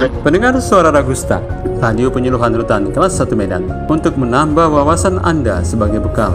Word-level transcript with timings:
Pendengar 0.00 0.56
suara 0.64 0.88
Ragusta, 0.88 1.44
radio 1.76 2.08
penyuluhan 2.08 2.56
rutan 2.56 2.88
kelas 2.88 3.20
1 3.20 3.36
Medan, 3.36 3.68
untuk 3.84 4.16
menambah 4.16 4.72
wawasan 4.72 5.20
Anda 5.20 5.60
sebagai 5.60 6.00
bekal 6.00 6.32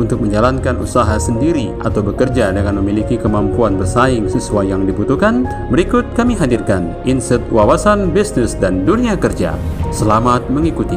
untuk 0.00 0.24
menjalankan 0.24 0.80
usaha 0.80 1.14
sendiri 1.20 1.70
atau 1.84 2.00
bekerja 2.00 2.50
dengan 2.50 2.80
memiliki 2.80 3.20
kemampuan 3.20 3.76
bersaing 3.76 4.26
sesuai 4.26 4.72
yang 4.72 4.88
dibutuhkan, 4.88 5.44
berikut 5.68 6.02
kami 6.16 6.32
hadirkan 6.32 6.96
insert 7.04 7.44
wawasan 7.52 8.08
bisnis 8.10 8.56
dan 8.56 8.88
dunia 8.88 9.20
kerja. 9.20 9.52
Selamat 9.92 10.48
mengikuti. 10.48 10.96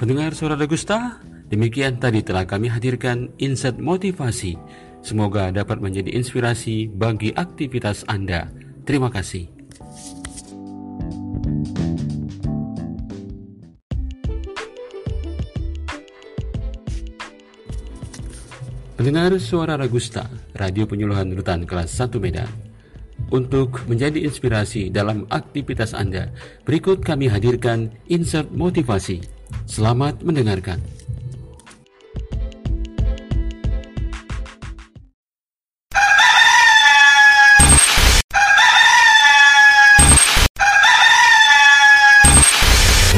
Pendengar 0.00 0.32
suara 0.32 0.56
Degusta, 0.56 1.20
demikian 1.52 2.00
tadi 2.00 2.24
telah 2.24 2.48
kami 2.48 2.72
hadirkan 2.72 3.28
insight 3.36 3.76
motivasi. 3.76 4.56
Semoga 5.04 5.52
dapat 5.52 5.76
menjadi 5.76 6.16
inspirasi 6.16 6.88
bagi 6.88 7.36
aktivitas 7.36 8.08
Anda. 8.08 8.48
Terima 8.88 9.12
kasih. 9.12 9.52
Pendengar 18.96 19.36
suara 19.36 19.76
Ragusta, 19.76 20.32
radio 20.56 20.88
penyuluhan 20.88 21.28
rutan 21.36 21.68
kelas 21.68 21.92
1 21.92 22.16
Medan. 22.16 22.48
Untuk 23.28 23.84
menjadi 23.84 24.24
inspirasi 24.24 24.88
dalam 24.88 25.28
aktivitas 25.28 25.92
Anda, 25.92 26.32
berikut 26.64 27.04
kami 27.04 27.28
hadirkan 27.28 27.92
insert 28.08 28.48
motivasi. 28.48 29.39
Selamat 29.70 30.18
mendengarkan. 30.26 30.82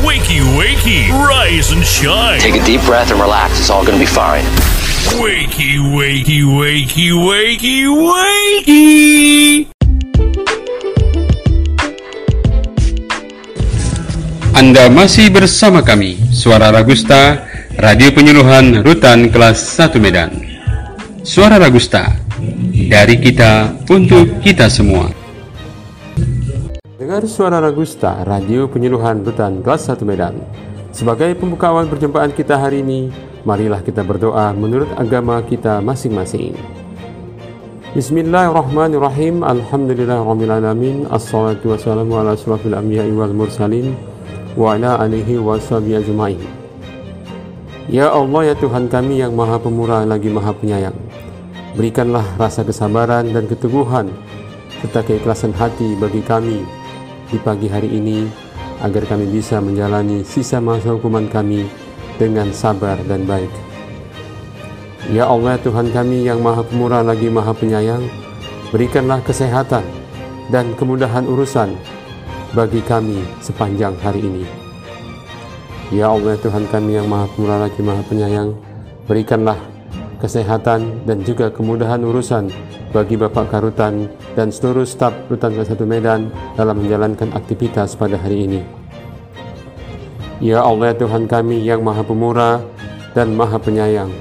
Wakey, 0.05 0.44
wakey, 0.61 1.09
rise 1.09 1.72
and 1.72 1.81
shine. 1.81 2.41
Take 2.41 2.61
a 2.61 2.64
deep 2.69 2.84
breath 2.84 3.11
and 3.11 3.20
relax. 3.20 3.59
It's 3.59 3.70
all 3.70 3.81
going 3.81 3.97
to 3.97 4.05
be 4.05 4.05
fine. 4.05 4.44
Wakey, 5.16 5.81
wakey, 5.97 6.44
wakey, 6.44 7.16
wakey, 7.16 7.89
wakey. 7.89 9.72
Anda 14.53 14.92
masih 14.92 15.33
bersama 15.33 15.81
kami, 15.81 16.20
Suara 16.28 16.69
Ragusta, 16.69 17.41
Radio 17.81 18.12
Penyuluhan 18.12 18.84
Rutan 18.84 19.33
Kelas 19.33 19.56
1 19.81 19.97
Medan. 19.97 20.28
Suara 21.25 21.56
Ragusta, 21.56 22.20
dari 22.69 23.17
kita 23.17 23.72
untuk 23.89 24.44
kita 24.44 24.69
semua. 24.69 25.09
Dengar 27.00 27.25
Suara 27.25 27.64
Ragusta, 27.64 28.20
Radio 28.28 28.69
Penyuluhan 28.69 29.25
Rutan 29.25 29.64
Kelas 29.64 29.89
1 29.89 30.05
Medan. 30.05 30.36
Sebagai 30.92 31.33
pembuka 31.33 31.72
awal 31.72 31.89
perjumpaan 31.89 32.37
kita 32.37 32.61
hari 32.61 32.84
ini, 32.84 33.09
marilah 33.48 33.81
kita 33.81 34.05
berdoa 34.05 34.53
menurut 34.53 34.92
agama 35.00 35.41
kita 35.41 35.81
masing-masing. 35.81 36.53
Bismillahirrahmanirrahim. 37.97 39.48
Alhamdulillahirrahmanirrahim. 39.48 41.09
Assalatu 41.09 41.72
wassalamu 41.72 42.20
ala 42.20 42.37
asrafil 42.37 42.77
anbiya'i 42.77 43.16
wal 43.16 43.33
mursalin 43.33 44.12
wa 44.58 44.77
ala 44.77 45.00
alihi 45.00 45.39
wa 45.41 45.56
ajma'in. 45.56 46.41
Ya 47.91 48.08
Allah 48.12 48.53
ya 48.53 48.55
Tuhan 48.56 48.86
kami 48.86 49.20
yang 49.20 49.34
maha 49.34 49.59
pemurah 49.59 50.06
lagi 50.06 50.31
maha 50.31 50.54
penyayang 50.54 50.94
Berikanlah 51.72 52.22
rasa 52.38 52.62
kesabaran 52.62 53.32
dan 53.32 53.49
keteguhan 53.49 54.12
serta 54.78 55.00
keikhlasan 55.03 55.56
hati 55.56 55.97
bagi 55.97 56.21
kami 56.21 56.62
di 57.32 57.41
pagi 57.41 57.66
hari 57.66 57.88
ini 57.88 58.28
agar 58.84 59.09
kami 59.09 59.25
bisa 59.27 59.56
menjalani 59.59 60.21
sisa 60.22 60.60
masa 60.60 60.93
hukuman 60.93 61.27
kami 61.32 61.65
dengan 62.21 62.53
sabar 62.53 63.00
dan 63.09 63.25
baik. 63.25 63.50
Ya 65.10 65.27
Allah 65.27 65.56
Tuhan 65.59 65.91
kami 65.91 66.28
yang 66.28 66.44
maha 66.44 66.62
pemurah 66.62 67.03
lagi 67.03 67.27
maha 67.27 67.50
penyayang 67.56 68.04
Berikanlah 68.72 69.21
kesehatan 69.21 69.84
dan 70.48 70.72
kemudahan 70.81 71.28
urusan 71.28 71.77
bagi 72.53 72.85
kami 72.85 73.25
sepanjang 73.41 73.97
hari 74.05 74.21
ini. 74.29 74.45
Ya 75.89 76.13
Allah 76.13 76.37
Tuhan 76.37 76.69
kami 76.69 77.01
yang 77.01 77.09
maha 77.09 77.25
pemurah 77.33 77.65
lagi 77.65 77.81
maha 77.81 78.05
penyayang, 78.05 78.53
berikanlah 79.09 79.57
kesehatan 80.21 81.05
dan 81.09 81.25
juga 81.25 81.49
kemudahan 81.49 82.05
urusan 82.05 82.53
bagi 82.93 83.17
Bapak 83.17 83.49
Karutan 83.49 84.09
dan 84.37 84.53
seluruh 84.53 84.85
staf 84.85 85.17
Rutan 85.33 85.57
Kelas 85.57 85.73
1 85.73 85.81
Medan 85.89 86.29
dalam 86.53 86.77
menjalankan 86.81 87.33
aktivitas 87.33 87.97
pada 87.97 88.21
hari 88.21 88.45
ini. 88.45 88.61
Ya 90.45 90.61
Allah 90.61 90.93
Tuhan 90.93 91.25
kami 91.25 91.65
yang 91.65 91.81
maha 91.81 92.05
pemurah 92.05 92.61
dan 93.17 93.33
maha 93.33 93.57
penyayang, 93.57 94.13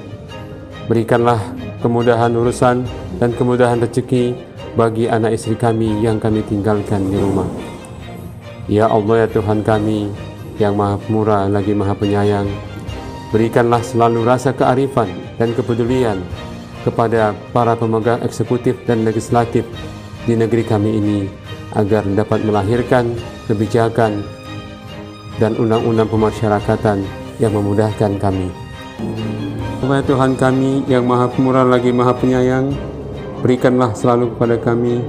berikanlah 0.88 1.40
kemudahan 1.84 2.32
urusan 2.32 2.88
dan 3.20 3.30
kemudahan 3.36 3.80
rezeki 3.80 4.32
bagi 4.72 5.04
anak 5.04 5.36
istri 5.36 5.52
kami 5.52 6.00
yang 6.00 6.16
kami 6.16 6.40
tinggalkan 6.48 7.12
di 7.12 7.20
rumah. 7.20 7.71
Ya 8.70 8.86
Allah 8.86 9.26
ya 9.26 9.28
Tuhan 9.30 9.66
kami 9.66 10.12
yang 10.60 10.78
maha 10.78 11.00
murah 11.10 11.50
lagi 11.50 11.74
maha 11.74 11.98
penyayang 11.98 12.46
Berikanlah 13.32 13.80
selalu 13.80 14.28
rasa 14.28 14.52
kearifan 14.52 15.08
dan 15.40 15.56
kepedulian 15.56 16.20
kepada 16.84 17.32
para 17.56 17.72
pemegang 17.72 18.20
eksekutif 18.20 18.76
dan 18.84 19.08
legislatif 19.08 19.64
di 20.28 20.36
negeri 20.36 20.60
kami 20.60 21.00
ini 21.00 21.18
agar 21.72 22.04
dapat 22.12 22.44
melahirkan 22.44 23.16
kebijakan 23.48 24.20
dan 25.40 25.56
undang-undang 25.56 26.12
pemasyarakatan 26.12 27.00
yang 27.40 27.56
memudahkan 27.56 28.20
kami. 28.20 28.52
Ya 29.82 30.00
Tuhan 30.04 30.36
kami 30.36 30.84
yang 30.84 31.08
maha 31.08 31.32
pemurah 31.32 31.64
lagi 31.64 31.88
maha 31.88 32.12
penyayang, 32.12 32.76
berikanlah 33.40 33.96
selalu 33.96 34.36
kepada 34.36 34.56
kami 34.60 35.00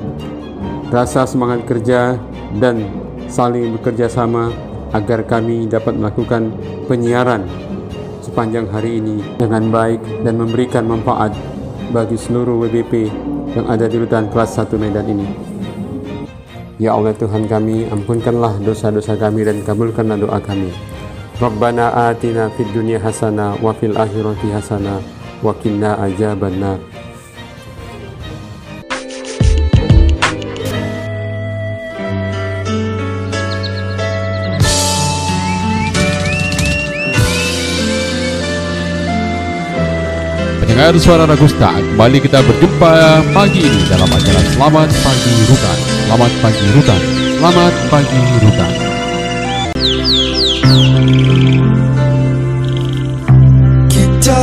rasa 0.92 1.28
semangat 1.28 1.68
kerja 1.68 2.16
dan 2.56 2.88
saling 3.34 3.74
bekerja 3.74 4.06
sama 4.06 4.54
agar 4.94 5.26
kami 5.26 5.66
dapat 5.66 5.98
melakukan 5.98 6.54
penyiaran 6.86 7.50
sepanjang 8.22 8.70
hari 8.70 9.02
ini 9.02 9.26
dengan 9.42 9.74
baik 9.74 10.06
dan 10.22 10.38
memberikan 10.38 10.86
manfaat 10.86 11.34
bagi 11.90 12.14
seluruh 12.14 12.62
WBP 12.62 13.10
yang 13.58 13.66
ada 13.66 13.90
di 13.90 13.98
rutan 13.98 14.30
kelas 14.30 14.62
1 14.62 14.78
Medan 14.78 15.10
ini. 15.10 15.26
Ya 16.78 16.94
Allah 16.94 17.14
Tuhan 17.18 17.50
kami, 17.50 17.90
ampunkanlah 17.90 18.62
dosa-dosa 18.62 19.18
kami 19.18 19.46
dan 19.46 19.66
kabulkanlah 19.66 20.18
doa 20.18 20.38
kami. 20.38 20.70
Rabbana 21.42 22.14
atina 22.14 22.54
fid 22.54 22.70
dunya 22.70 23.02
hasana 23.02 23.58
wa 23.58 23.74
fil 23.74 23.98
akhirati 23.98 24.54
hasana 24.54 25.02
wa 25.42 25.54
qina 25.58 25.98
azabannar. 26.02 26.93
Pendengar 40.74 40.98
suara 40.98 41.30
Ragusta, 41.30 41.70
kembali 41.70 42.18
kita 42.18 42.42
berjumpa 42.42 43.22
pagi 43.30 43.62
ini 43.62 43.86
dalam 43.86 44.10
acara 44.10 44.42
Selamat 44.42 44.90
Pagi 44.90 45.34
Rutan. 45.46 45.78
Selamat 46.02 46.32
Pagi 46.42 46.66
Rutan. 46.74 47.02
Selamat 47.38 47.74
Pagi 47.94 48.22
Rutan. 48.42 48.72
Kita 53.86 54.40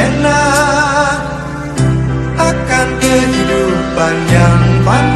terlena 0.00 0.40
Akan 2.40 2.88
kehidupan 3.00 4.16
yang 4.32 4.60
fana 4.80 5.09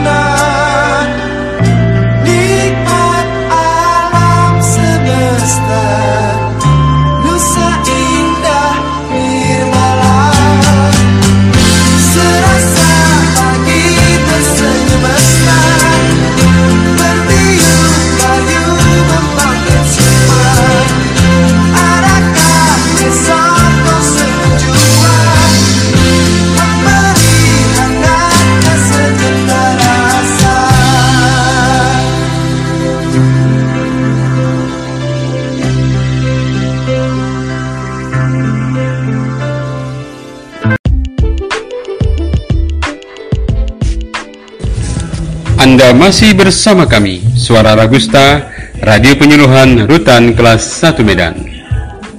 Anda 45.64 45.96
masih 45.96 46.36
bersama 46.36 46.84
kami, 46.84 47.24
Suara 47.40 47.72
Ragusta, 47.72 48.52
Radio 48.84 49.16
Penyuluhan 49.16 49.88
Rutan 49.88 50.36
Kelas 50.36 50.60
1 50.60 51.00
Medan. 51.00 51.40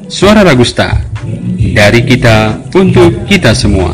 Suara 0.09 0.41
Ragusta, 0.41 1.05
dari 1.53 2.01
kita 2.09 2.57
untuk 2.73 3.29
kita 3.29 3.53
semua. 3.53 3.93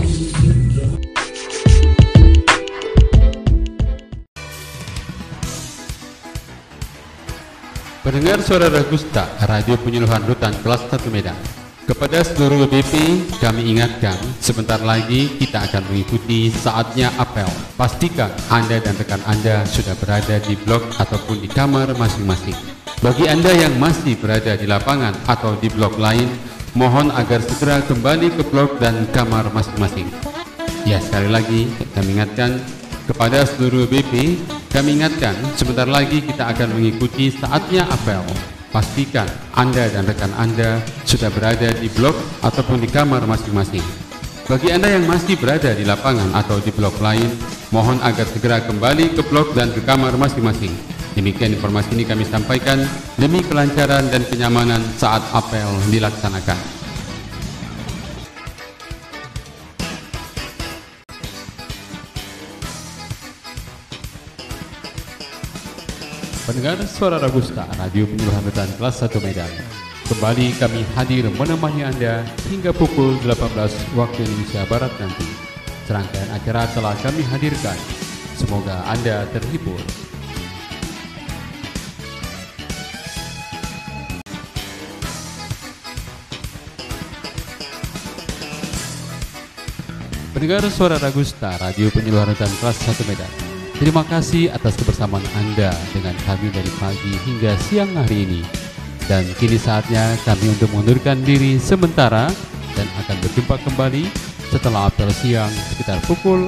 Pendengar 8.07 8.39
Suara 8.39 8.71
Ragusta, 8.71 9.35
Radio 9.51 9.75
Penyuluhan 9.75 10.23
Rutan 10.31 10.55
Kelas 10.63 10.87
1 10.87 11.11
Medan. 11.11 11.60
Kepada 11.81 12.21
seluruh 12.21 12.69
BP, 12.69 12.93
kami 13.41 13.73
ingatkan 13.73 14.13
sebentar 14.37 14.77
lagi 14.77 15.33
kita 15.41 15.65
akan 15.65 15.89
mengikuti 15.89 16.53
saatnya 16.53 17.09
apel. 17.17 17.49
Pastikan 17.73 18.29
Anda 18.53 18.77
dan 18.77 18.93
rekan 19.01 19.17
Anda 19.25 19.65
sudah 19.65 19.97
berada 19.97 20.37
di 20.45 20.53
blok 20.61 20.85
ataupun 21.01 21.41
di 21.41 21.49
kamar 21.49 21.97
masing-masing. 21.97 22.53
Bagi 23.01 23.25
Anda 23.25 23.49
yang 23.57 23.81
masih 23.81 24.13
berada 24.21 24.53
di 24.53 24.69
lapangan 24.69 25.17
atau 25.25 25.57
di 25.57 25.73
blok 25.73 25.97
lain, 25.97 26.29
mohon 26.77 27.09
agar 27.17 27.41
segera 27.41 27.81
kembali 27.81 28.29
ke 28.37 28.43
blok 28.45 28.77
dan 28.77 29.09
kamar 29.09 29.49
masing-masing. 29.49 30.05
Ya, 30.85 31.01
sekali 31.01 31.33
lagi 31.33 31.65
kami 31.97 32.13
ingatkan 32.13 32.61
kepada 33.09 33.41
seluruh 33.41 33.89
BP, 33.89 34.37
kami 34.69 35.01
ingatkan 35.01 35.33
sebentar 35.57 35.89
lagi 35.89 36.21
kita 36.21 36.45
akan 36.45 36.77
mengikuti 36.77 37.33
saatnya 37.33 37.89
apel. 37.89 38.21
Pastikan 38.71 39.27
Anda 39.51 39.91
dan 39.91 40.07
rekan 40.07 40.31
Anda 40.39 40.79
sudah 41.03 41.27
berada 41.27 41.67
di 41.75 41.91
blok 41.91 42.15
ataupun 42.39 42.79
di 42.79 42.87
kamar 42.87 43.19
masing-masing. 43.27 43.83
Bagi 44.47 44.71
Anda 44.71 44.95
yang 44.95 45.11
masih 45.11 45.35
berada 45.35 45.75
di 45.75 45.83
lapangan 45.83 46.31
atau 46.31 46.55
di 46.63 46.71
blok 46.71 46.95
lain, 47.03 47.27
mohon 47.75 47.99
agar 47.99 48.23
segera 48.31 48.63
kembali 48.63 49.11
ke 49.11 49.27
blok 49.27 49.51
dan 49.59 49.75
ke 49.75 49.83
kamar 49.83 50.15
masing-masing. 50.15 50.71
Demikian 51.19 51.51
informasi 51.51 51.99
ini 51.99 52.07
kami 52.07 52.23
sampaikan 52.23 52.79
demi 53.19 53.43
kelancaran 53.43 54.07
dan 54.07 54.23
kenyamanan 54.23 54.79
saat 54.95 55.19
apel 55.35 55.67
dilaksanakan. 55.91 56.80
Pendengar 66.41 66.81
Suara 66.89 67.21
Ragusta, 67.21 67.69
Radio 67.77 68.09
Penyuluhan 68.09 68.41
Hutan 68.41 68.65
Kelas 68.73 68.97
1 68.97 69.13
Medan. 69.21 69.53
Kembali 70.09 70.49
kami 70.57 70.81
hadir 70.97 71.29
menemani 71.37 71.85
Anda 71.85 72.25
hingga 72.49 72.73
pukul 72.73 73.13
18 73.21 73.93
waktu 73.93 74.25
Indonesia 74.25 74.65
Barat 74.65 74.89
nanti. 74.97 75.29
Serangkaian 75.85 76.33
acara 76.33 76.65
telah 76.73 76.97
kami 76.97 77.21
hadirkan. 77.29 77.77
Semoga 78.33 78.81
Anda 78.89 79.29
terhibur. 79.29 79.77
Pendengar 90.33 90.65
Suara 90.73 90.97
Ragusta, 90.97 91.53
Radio 91.61 91.93
Penyuluhan 91.93 92.33
Hutan 92.33 92.49
Kelas 92.57 92.81
1 92.81 93.05
Medan. 93.05 93.50
Terima 93.81 94.05
kasih 94.05 94.53
atas 94.53 94.77
kebersamaan 94.77 95.25
Anda 95.33 95.73
dengan 95.89 96.13
kami 96.29 96.53
dari 96.53 96.69
pagi 96.77 97.17
hingga 97.25 97.57
siang 97.65 97.89
hari 97.97 98.29
ini. 98.29 98.41
Dan 99.09 99.25
kini 99.41 99.57
saatnya 99.57 100.13
kami 100.21 100.53
untuk 100.53 100.69
mengundurkan 100.69 101.17
diri 101.25 101.57
sementara 101.57 102.29
dan 102.77 102.85
akan 103.01 103.17
berjumpa 103.25 103.57
kembali 103.65 104.05
setelah 104.53 104.85
apel 104.85 105.09
siang 105.09 105.49
sekitar 105.73 105.97
pukul 106.05 106.45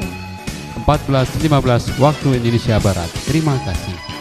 14.15 0.86 1.98
waktu 1.98 2.38
Indonesia 2.38 2.78
Barat. 2.78 3.10
Terima 3.26 3.58
kasih. 3.66 4.13